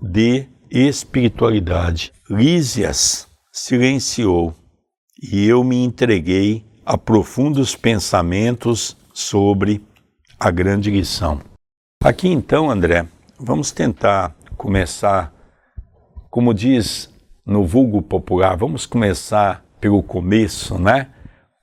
[0.00, 2.12] de espiritualidade.
[2.28, 4.54] Lísias silenciou
[5.20, 9.84] e eu me entreguei a profundos pensamentos sobre
[10.38, 11.40] a grande lição.
[12.02, 13.06] Aqui então, André,
[13.38, 15.32] vamos tentar começar,
[16.30, 17.10] como diz
[17.44, 21.08] no vulgo popular, vamos começar pelo começo, né?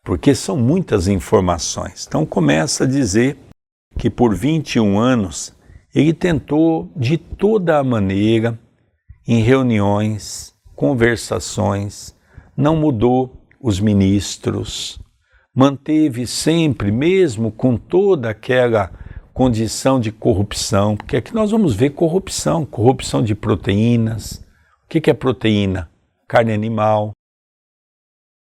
[0.03, 2.05] Porque são muitas informações.
[2.07, 3.37] Então começa a dizer
[3.97, 5.53] que por 21 anos
[5.93, 8.59] ele tentou de toda a maneira,
[9.27, 12.15] em reuniões, conversações,
[12.55, 14.99] não mudou os ministros,
[15.57, 18.91] manteve sempre, mesmo com toda aquela
[19.33, 24.45] condição de corrupção, porque aqui nós vamos ver corrupção, corrupção de proteínas.
[24.83, 25.89] O que é proteína?
[26.27, 27.11] Carne animal.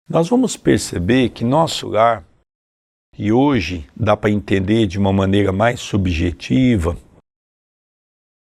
[0.09, 2.25] Nós vamos perceber que nosso lar,
[3.15, 6.97] e hoje dá para entender de uma maneira mais subjetiva,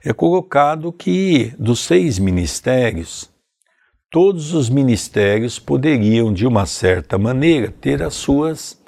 [0.03, 3.33] é colocado que dos seis ministérios,
[4.17, 8.83] todos os ministérios poderiam, de uma certa maneira, ter as suas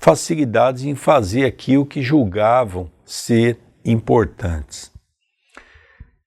[0.00, 4.90] facilidades em fazer aquilo que julgavam ser importantes.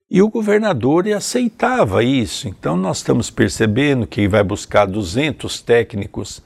[0.08, 2.47] E o governador aceitava isso.
[2.47, 6.39] Então, nós estamos percebendo que ele vai buscar 200 técnicos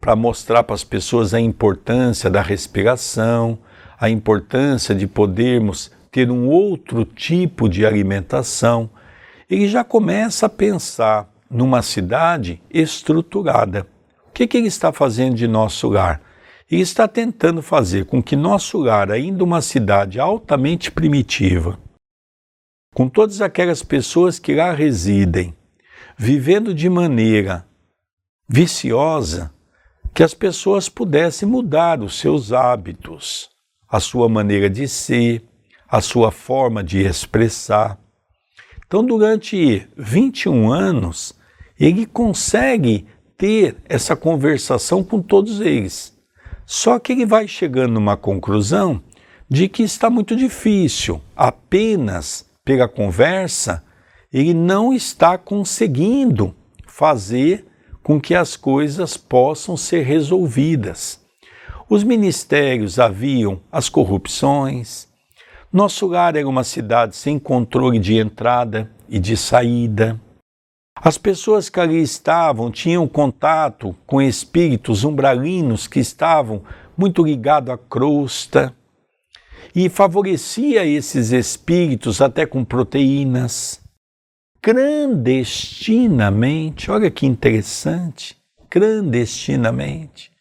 [0.00, 3.56] para mostrar para as pessoas a importância da respiração,
[3.96, 8.90] a importância de podermos ter um outro tipo de alimentação.
[9.48, 13.86] Ele já começa a pensar numa cidade estruturada.
[14.28, 16.20] O que, que ele está fazendo de nosso lar?
[16.70, 21.78] Ele está tentando fazer com que nosso lar, ainda uma cidade altamente primitiva,
[22.94, 25.54] com todas aquelas pessoas que lá residem,
[26.16, 27.66] vivendo de maneira
[28.48, 29.52] viciosa,
[30.12, 33.50] que as pessoas pudessem mudar os seus hábitos,
[33.88, 35.42] a sua maneira de ser,
[35.88, 37.98] a sua forma de expressar.
[38.94, 41.34] Então, durante 21 anos,
[41.80, 46.16] ele consegue ter essa conversação com todos eles.
[46.64, 49.02] Só que ele vai chegando numa conclusão
[49.50, 51.20] de que está muito difícil.
[51.34, 53.82] Apenas pela conversa,
[54.32, 56.54] ele não está conseguindo
[56.86, 57.66] fazer
[58.00, 61.18] com que as coisas possam ser resolvidas.
[61.90, 65.08] Os ministérios haviam as corrupções.
[65.74, 70.20] Nosso lar era uma cidade sem controle de entrada e de saída.
[70.94, 76.62] As pessoas que ali estavam tinham contato com espíritos umbralinos que estavam
[76.96, 78.72] muito ligados à crosta
[79.74, 83.80] e favorecia esses espíritos até com proteínas.
[84.62, 88.36] Clandestinamente, olha que interessante,
[88.70, 90.33] clandestinamente.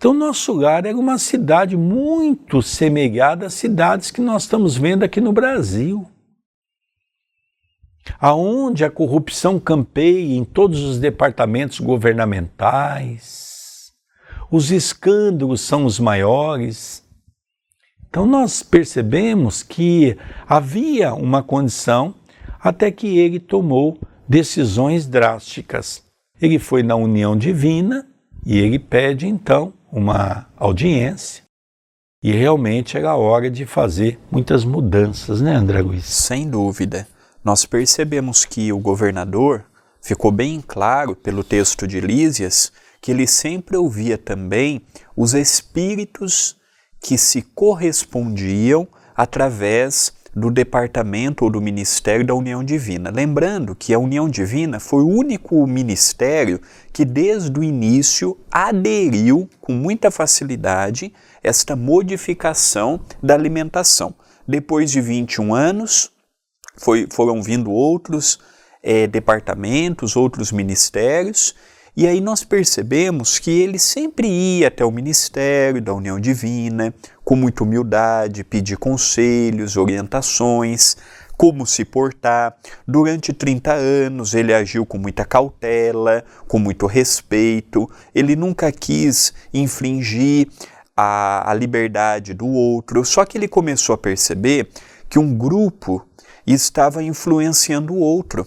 [0.00, 5.20] Então, nosso lar era uma cidade muito semelhada às cidades que nós estamos vendo aqui
[5.20, 6.10] no Brasil
[8.18, 13.92] aonde a corrupção campeia em todos os departamentos governamentais,
[14.50, 17.04] os escândalos são os maiores.
[18.08, 20.16] Então nós percebemos que
[20.48, 22.14] havia uma condição
[22.58, 23.98] até que ele tomou
[24.28, 26.02] decisões drásticas.
[26.40, 28.06] Ele foi na união divina
[28.44, 31.44] e ele pede então uma audiência.
[32.22, 36.04] E realmente era hora de fazer muitas mudanças, né, André Luiz?
[36.04, 37.06] Sem dúvida
[37.42, 39.64] nós percebemos que o governador
[40.02, 44.82] ficou bem claro pelo texto de Lísias que ele sempre ouvia também
[45.16, 46.56] os espíritos
[47.00, 48.86] que se correspondiam
[49.16, 53.10] através do departamento ou do ministério da União Divina.
[53.10, 56.60] Lembrando que a União Divina foi o único ministério
[56.92, 61.12] que, desde o início, aderiu com muita facilidade
[61.42, 64.14] esta modificação da alimentação.
[64.46, 66.10] Depois de 21 anos,
[66.76, 68.38] foi, foram vindo outros
[68.82, 71.54] é, departamentos, outros ministérios,
[71.96, 76.94] e aí nós percebemos que ele sempre ia até o ministério da União Divina,
[77.30, 80.96] com muita humildade, pedir conselhos, orientações,
[81.36, 82.56] como se portar.
[82.84, 90.48] Durante 30 anos ele agiu com muita cautela, com muito respeito, ele nunca quis infringir
[90.96, 94.68] a, a liberdade do outro, só que ele começou a perceber
[95.08, 96.04] que um grupo
[96.44, 98.44] estava influenciando o outro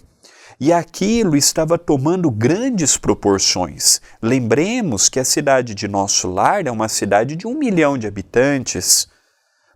[0.65, 3.99] e aquilo estava tomando grandes proporções.
[4.21, 9.09] Lembremos que a cidade de Nosso Lar é uma cidade de um milhão de habitantes.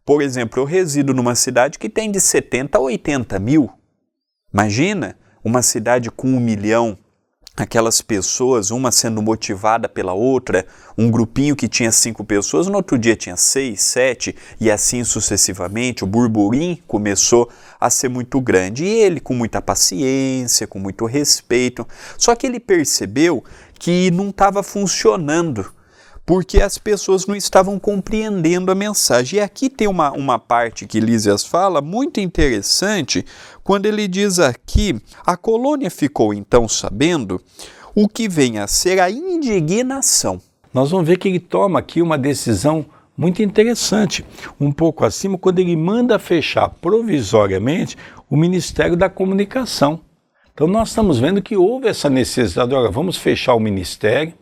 [0.05, 3.69] Por exemplo, eu resido numa cidade que tem de 70 a 80 mil.
[4.53, 6.97] Imagina uma cidade com um milhão
[7.63, 12.97] aquelas pessoas, uma sendo motivada pela outra, um grupinho que tinha cinco pessoas, no outro
[12.97, 17.49] dia tinha seis, sete, e assim sucessivamente, o burburinho começou
[17.79, 18.85] a ser muito grande.
[18.85, 21.87] E ele, com muita paciência, com muito respeito,
[22.17, 23.43] só que ele percebeu
[23.79, 25.76] que não estava funcionando
[26.27, 29.39] porque as pessoas não estavam compreendendo a mensagem.
[29.39, 33.25] E aqui tem uma, uma parte que Lísias fala muito interessante,
[33.63, 37.41] quando ele diz aqui: a colônia ficou então sabendo
[37.95, 40.41] o que vem a ser a indignação.
[40.73, 44.23] Nós vamos ver que ele toma aqui uma decisão muito interessante,
[44.59, 47.95] um pouco acima, quando ele manda fechar provisoriamente
[48.29, 50.01] o Ministério da Comunicação.
[50.53, 54.33] Então nós estamos vendo que houve essa necessidade, agora vamos fechar o ministério,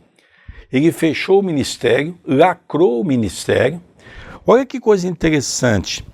[0.75, 3.81] ele fechou o ministério, lacrou o ministério.
[4.45, 6.05] Olha que coisa interessante.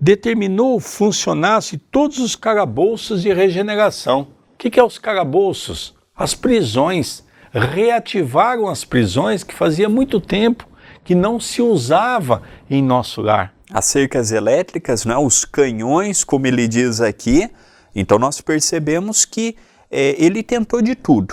[0.00, 4.22] Determinou funcionasse todos os calabouços de regeneração.
[4.54, 5.94] O que, que é os calabouços?
[6.16, 7.22] As prisões.
[7.52, 10.66] Reativaram as prisões que fazia muito tempo
[11.04, 13.54] que não se usava em nosso lar.
[13.70, 17.48] As cercas elétricas, né, os canhões, como ele diz aqui.
[17.94, 19.56] Então nós percebemos que
[19.88, 21.32] é, ele tentou de tudo.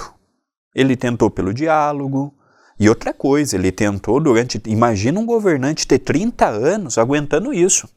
[0.76, 2.36] Ele tentou pelo diálogo,
[2.82, 4.60] e outra coisa, ele tentou durante.
[4.66, 7.88] Imagina um governante ter 30 anos aguentando isso.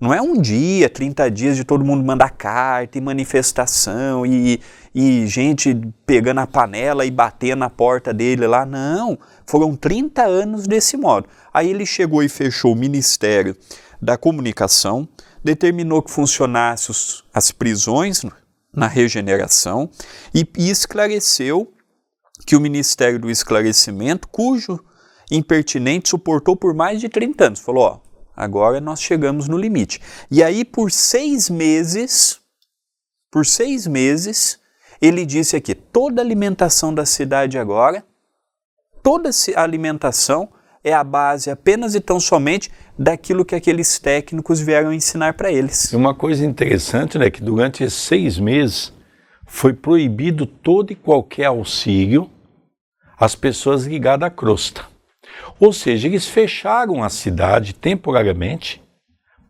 [0.00, 4.58] Não é um dia, 30 dias de todo mundo mandar carta e manifestação e,
[4.94, 8.64] e gente pegando a panela e batendo na porta dele lá.
[8.64, 11.28] Não, foram 30 anos desse modo.
[11.52, 13.54] Aí ele chegou e fechou o Ministério
[14.00, 15.06] da Comunicação,
[15.44, 18.24] determinou que funcionasse os, as prisões
[18.74, 19.90] na regeneração
[20.34, 21.70] e, e esclareceu
[22.50, 24.80] que o Ministério do Esclarecimento, cujo
[25.30, 28.00] impertinente suportou por mais de 30 anos, falou: ó,
[28.36, 30.00] agora nós chegamos no limite.
[30.28, 32.40] E aí, por seis meses,
[33.30, 34.58] por seis meses,
[35.00, 38.04] ele disse aqui: toda alimentação da cidade agora,
[39.00, 40.48] toda alimentação
[40.82, 45.92] é a base apenas e tão somente daquilo que aqueles técnicos vieram ensinar para eles.
[45.92, 48.92] Uma coisa interessante, né, que durante esses seis meses
[49.46, 52.28] foi proibido todo e qualquer auxílio
[53.20, 54.86] às pessoas ligadas à crosta.
[55.60, 58.82] Ou seja, eles fecharam a cidade temporariamente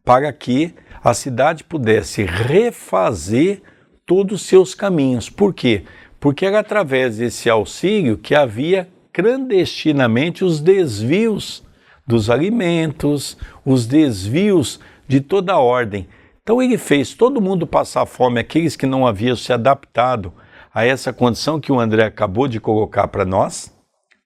[0.04, 3.62] para que a cidade pudesse refazer
[4.04, 5.30] todos os seus caminhos.
[5.30, 5.84] Por quê?
[6.18, 11.62] Porque era através desse auxílio que havia clandestinamente os desvios
[12.04, 16.08] dos alimentos, os desvios de toda a ordem.
[16.42, 20.32] Então ele fez todo mundo passar fome, aqueles que não haviam se adaptado
[20.72, 23.72] a essa condição que o André acabou de colocar para nós.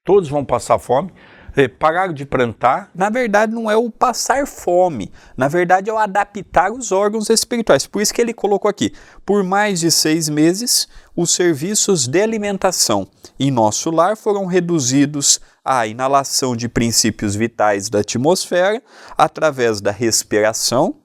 [0.05, 1.13] Todos vão passar fome.
[1.57, 2.91] Eh, pararam de plantar.
[2.95, 5.11] Na verdade, não é o passar fome.
[5.37, 7.87] Na verdade, é o adaptar os órgãos espirituais.
[7.87, 8.93] Por isso que ele colocou aqui:
[9.25, 15.87] por mais de seis meses, os serviços de alimentação em nosso lar foram reduzidos à
[15.87, 18.83] inalação de princípios vitais da atmosfera
[19.17, 20.97] através da respiração,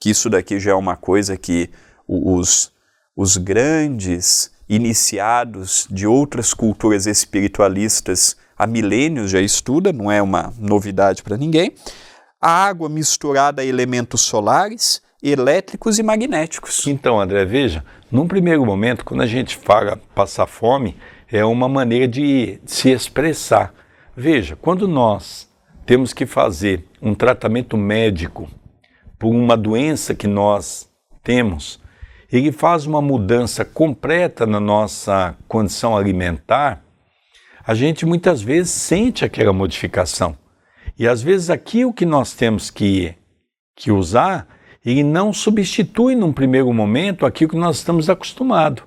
[0.00, 1.70] que isso daqui já é uma coisa que
[2.08, 2.72] os,
[3.16, 11.22] os grandes iniciados de outras culturas espiritualistas há milênios já estuda, não é uma novidade
[11.22, 11.74] para ninguém.
[12.40, 16.86] A água misturada a elementos solares, elétricos e magnéticos.
[16.86, 20.96] Então, André, veja, num primeiro momento, quando a gente fala passar fome,
[21.30, 23.74] é uma maneira de se expressar.
[24.16, 25.48] Veja, quando nós
[25.84, 28.48] temos que fazer um tratamento médico
[29.18, 30.88] por uma doença que nós
[31.22, 31.80] temos,
[32.36, 36.82] ele faz uma mudança completa na nossa condição alimentar,
[37.64, 40.36] a gente muitas vezes sente aquela modificação.
[40.98, 43.14] E às vezes aquilo que nós temos que,
[43.74, 44.48] que usar,
[44.84, 48.84] ele não substitui num primeiro momento aquilo que nós estamos acostumados.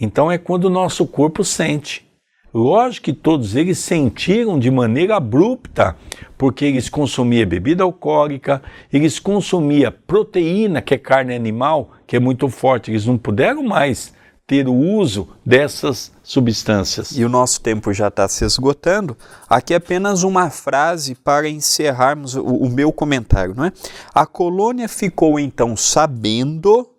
[0.00, 2.09] Então é quando o nosso corpo sente.
[2.52, 5.96] Lógico que todos eles sentiram de maneira abrupta,
[6.36, 8.60] porque eles consumiam bebida alcoólica,
[8.92, 14.12] eles consumiam proteína, que é carne animal, que é muito forte, eles não puderam mais
[14.50, 17.16] ter o uso dessas substâncias.
[17.16, 19.16] E o nosso tempo já está se esgotando.
[19.48, 23.72] Aqui é apenas uma frase para encerrarmos o, o meu comentário, não é?
[24.12, 26.90] A colônia ficou então sabendo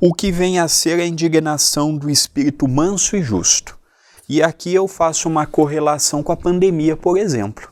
[0.00, 3.78] o que vem a ser a indignação do espírito manso e justo.
[4.28, 7.70] E aqui eu faço uma correlação com a pandemia, por exemplo.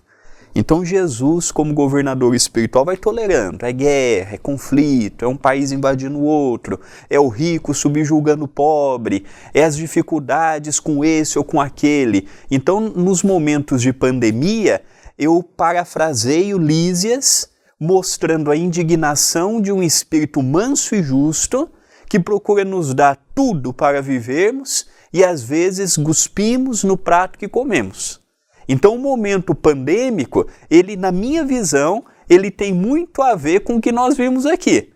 [0.54, 3.66] Então Jesus, como governador espiritual, vai tolerando.
[3.66, 6.78] É guerra, é conflito, é um país invadindo o outro,
[7.10, 12.28] é o rico subjugando o pobre, é as dificuldades com esse ou com aquele.
[12.48, 14.80] Então, nos momentos de pandemia,
[15.18, 21.68] eu parafraseio Lísias, mostrando a indignação de um espírito manso e justo
[22.14, 28.20] que procura nos dar tudo para vivermos e às vezes cuspimos no prato que comemos.
[28.68, 33.80] Então, o momento pandêmico, ele, na minha visão, ele tem muito a ver com o
[33.80, 34.92] que nós vimos aqui.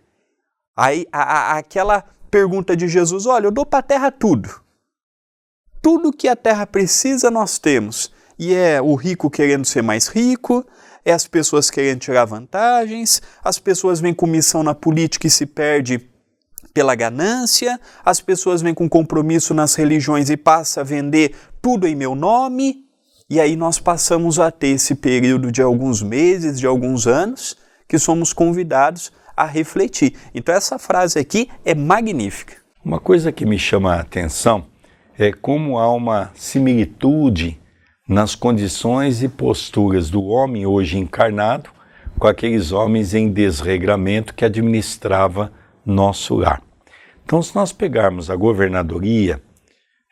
[0.76, 4.48] Aí, a, a, aquela pergunta de Jesus: olha, eu dou para a terra tudo.
[5.82, 8.12] Tudo que a terra precisa, nós temos.
[8.38, 10.64] E é o rico querendo ser mais rico,
[11.04, 15.46] é as pessoas querendo tirar vantagens, as pessoas vêm com missão na política e se
[15.46, 16.08] perde
[16.72, 21.94] pela ganância, as pessoas vêm com compromisso nas religiões e passa a vender tudo em
[21.94, 22.84] meu nome.
[23.30, 27.56] E aí nós passamos a ter esse período de alguns meses, de alguns anos,
[27.86, 30.14] que somos convidados a refletir.
[30.34, 32.54] Então essa frase aqui é magnífica.
[32.84, 34.66] Uma coisa que me chama a atenção
[35.18, 37.60] é como há uma similitude
[38.08, 41.70] nas condições e posturas do homem hoje encarnado
[42.18, 45.52] com aqueles homens em desregramento que administrava
[45.88, 46.62] nosso lar.
[47.24, 49.42] Então, se nós pegarmos a governadoria,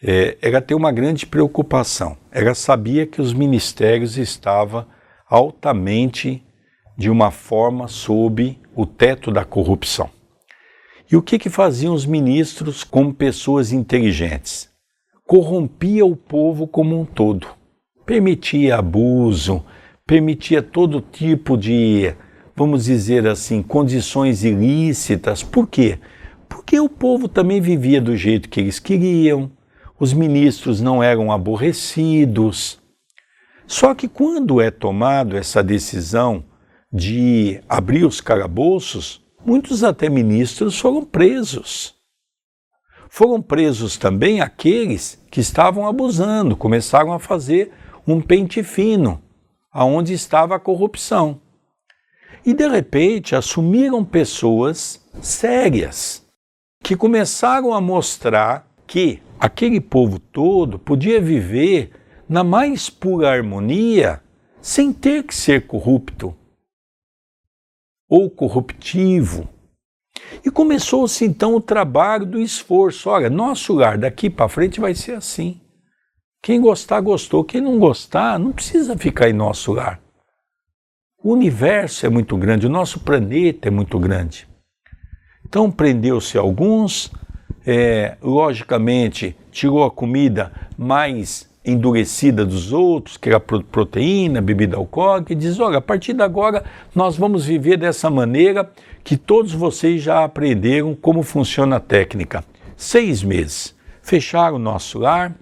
[0.03, 2.17] é, ela tem uma grande preocupação.
[2.31, 4.87] Ela sabia que os ministérios estavam
[5.29, 6.43] altamente,
[6.97, 10.11] de uma forma, sob o teto da corrupção.
[11.11, 14.69] E o que, que faziam os ministros como pessoas inteligentes?
[15.25, 17.47] Corrompia o povo como um todo.
[18.05, 19.65] Permitia abuso,
[20.07, 22.15] permitia todo tipo de,
[22.57, 25.43] vamos dizer assim, condições ilícitas.
[25.43, 25.99] Por quê?
[26.49, 29.51] Porque o povo também vivia do jeito que eles queriam,
[30.01, 32.81] os ministros não eram aborrecidos.
[33.67, 36.45] Só que quando é tomado essa decisão
[36.93, 41.95] de abrir os calabouços, muitos até ministros foram presos.
[43.11, 47.73] Foram presos também aqueles que estavam abusando, começaram a fazer
[48.07, 49.21] um pente fino
[49.73, 51.41] aonde estava a corrupção.
[52.47, 56.25] E de repente assumiram pessoas sérias
[56.81, 61.91] que começaram a mostrar que aquele povo todo podia viver
[62.29, 64.23] na mais pura harmonia
[64.63, 66.37] sem ter que ser corrupto
[68.09, 69.49] ou corruptivo.
[70.45, 73.11] E começou-se então o trabalho do esforço.
[73.11, 75.61] Olha, nosso lar daqui para frente vai ser assim.
[76.41, 77.43] Quem gostar, gostou.
[77.43, 80.06] Quem não gostar, não precisa ficar em nosso lar.
[81.27, 84.47] O universo é muito grande, o nosso planeta é muito grande.
[85.45, 87.11] Então prendeu-se alguns,
[87.67, 95.37] é, logicamente, tirou a comida mais endurecida dos outros, que era proteína, bebida alcoólica, e
[95.37, 96.63] diz: olha, a partir de agora
[96.95, 98.71] nós vamos viver dessa maneira
[99.03, 102.45] que todos vocês já aprenderam como funciona a técnica.
[102.77, 103.75] Seis meses.
[104.01, 105.35] Fecharam o nosso lar,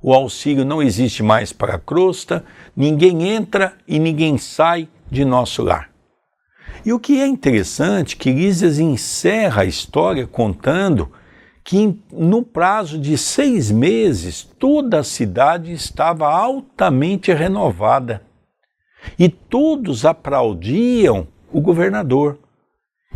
[0.00, 2.44] o auxílio não existe mais para a crosta,
[2.76, 5.90] ninguém entra e ninguém sai de nosso lar.
[6.84, 11.10] E o que é interessante, que Lísias encerra a história contando
[11.64, 18.22] que no prazo de seis meses toda a cidade estava altamente renovada
[19.18, 22.38] e todos aplaudiam o governador.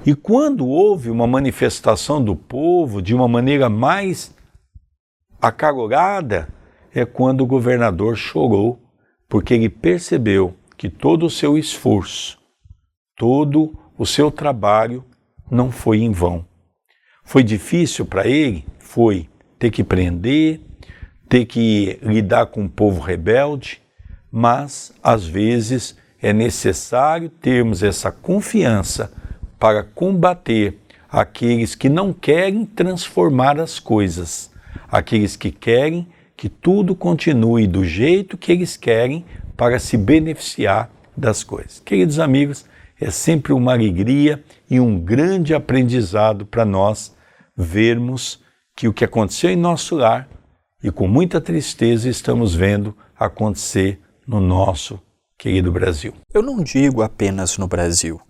[0.04, 4.34] E quando houve uma manifestação do povo de uma maneira mais
[5.40, 6.48] acalorada,
[6.94, 8.80] é quando o governador chorou,
[9.28, 12.38] porque ele percebeu que todo o seu esforço,
[13.16, 15.04] todo o seu trabalho
[15.50, 16.44] não foi em vão.
[17.24, 18.64] Foi difícil para ele?
[18.78, 19.28] Foi
[19.58, 20.60] ter que prender,
[21.28, 23.80] ter que lidar com um povo rebelde,
[24.30, 29.12] mas às vezes é necessário termos essa confiança
[29.58, 30.78] para combater
[31.08, 34.50] aqueles que não querem transformar as coisas,
[34.90, 36.08] aqueles que querem
[36.42, 39.24] que tudo continue do jeito que eles querem
[39.56, 41.78] para se beneficiar das coisas.
[41.78, 42.64] Queridos amigos,
[43.00, 47.14] é sempre uma alegria e um grande aprendizado para nós
[47.56, 48.40] vermos
[48.74, 50.28] que o que aconteceu em nosso lar
[50.82, 55.00] e com muita tristeza estamos vendo acontecer no nosso
[55.38, 56.12] querido Brasil.
[56.34, 58.20] Eu não digo apenas no Brasil,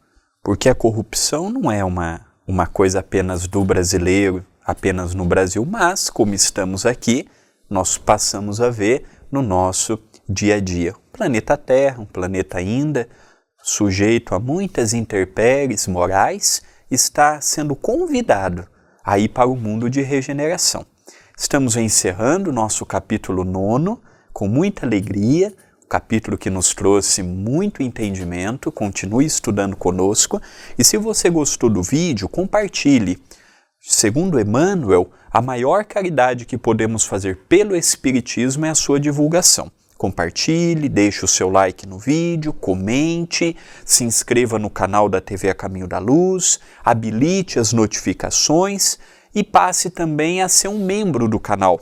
[0.42, 6.10] porque a corrupção não é uma, uma coisa apenas do brasileiro, apenas no Brasil, mas
[6.10, 7.26] como estamos aqui,
[7.72, 9.98] nós passamos a ver no nosso
[10.28, 10.92] dia a dia.
[10.92, 13.08] O planeta Terra, um planeta ainda
[13.62, 18.68] sujeito a muitas intempéries morais, está sendo convidado
[19.02, 20.84] a ir para o mundo de regeneração.
[21.36, 24.00] Estamos encerrando o nosso capítulo nono
[24.34, 28.70] com muita alegria, um capítulo que nos trouxe muito entendimento.
[28.70, 30.40] Continue estudando conosco
[30.78, 33.18] e se você gostou do vídeo, compartilhe.
[33.84, 39.72] Segundo Emmanuel, a maior caridade que podemos fazer pelo Espiritismo é a sua divulgação.
[39.98, 45.54] Compartilhe, deixe o seu like no vídeo, comente, se inscreva no canal da TV A
[45.54, 49.00] Caminho da Luz, habilite as notificações
[49.34, 51.80] e passe também a ser um membro do canal.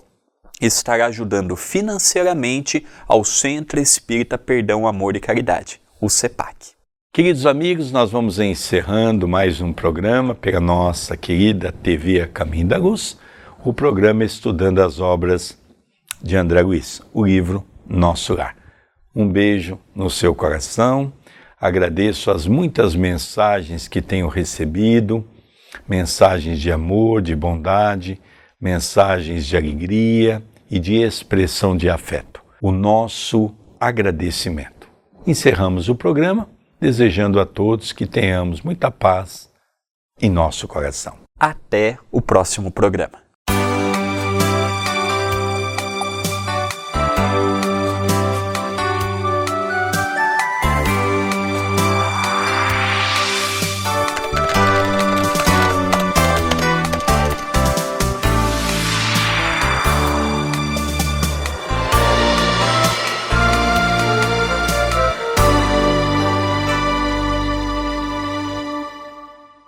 [0.58, 6.79] Estará ajudando financeiramente ao Centro Espírita Perdão, Amor e Caridade, o CEPAC.
[7.12, 12.78] Queridos amigos, nós vamos encerrando mais um programa pela nossa querida TV A Caminho da
[12.78, 13.18] Luz,
[13.64, 15.58] o programa Estudando as Obras
[16.22, 18.56] de André Luiz, o livro Nosso Lar.
[19.12, 21.12] Um beijo no seu coração,
[21.60, 25.26] agradeço as muitas mensagens que tenho recebido
[25.88, 28.20] mensagens de amor, de bondade,
[28.60, 30.40] mensagens de alegria
[30.70, 32.40] e de expressão de afeto.
[32.62, 34.88] O nosso agradecimento.
[35.26, 36.48] Encerramos o programa
[36.80, 39.50] desejando a todos que tenhamos muita paz
[40.20, 41.18] em nosso coração.
[41.38, 43.29] Até o próximo programa.